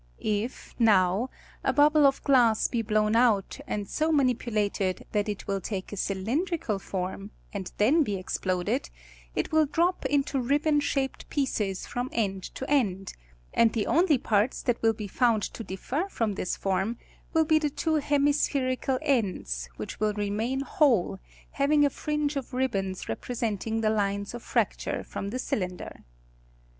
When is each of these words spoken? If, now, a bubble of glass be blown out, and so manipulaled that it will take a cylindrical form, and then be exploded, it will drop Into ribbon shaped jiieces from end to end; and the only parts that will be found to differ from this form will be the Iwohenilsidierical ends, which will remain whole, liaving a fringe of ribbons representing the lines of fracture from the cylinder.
If, 0.23 0.73
now, 0.79 1.29
a 1.63 1.71
bubble 1.71 2.07
of 2.07 2.23
glass 2.23 2.67
be 2.67 2.81
blown 2.81 3.15
out, 3.15 3.59
and 3.67 3.87
so 3.87 4.11
manipulaled 4.11 5.03
that 5.11 5.29
it 5.29 5.45
will 5.45 5.61
take 5.61 5.93
a 5.93 5.95
cylindrical 5.95 6.79
form, 6.79 7.29
and 7.53 7.71
then 7.77 8.01
be 8.01 8.15
exploded, 8.17 8.89
it 9.35 9.51
will 9.51 9.67
drop 9.67 10.03
Into 10.07 10.39
ribbon 10.41 10.79
shaped 10.79 11.29
jiieces 11.29 11.85
from 11.85 12.09
end 12.13 12.41
to 12.55 12.67
end; 12.67 13.13
and 13.53 13.73
the 13.73 13.85
only 13.85 14.17
parts 14.17 14.63
that 14.63 14.81
will 14.81 14.93
be 14.93 15.07
found 15.07 15.43
to 15.53 15.63
differ 15.63 16.07
from 16.09 16.33
this 16.33 16.57
form 16.57 16.97
will 17.33 17.45
be 17.45 17.59
the 17.59 17.69
Iwohenilsidierical 17.69 18.97
ends, 19.03 19.69
which 19.77 19.99
will 19.99 20.13
remain 20.15 20.61
whole, 20.61 21.19
liaving 21.59 21.85
a 21.85 21.91
fringe 21.91 22.35
of 22.35 22.55
ribbons 22.55 23.07
representing 23.07 23.81
the 23.81 23.91
lines 23.91 24.33
of 24.33 24.41
fracture 24.41 25.03
from 25.03 25.29
the 25.29 25.37
cylinder. 25.37 26.05